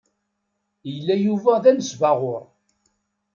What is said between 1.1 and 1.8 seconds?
Yuba d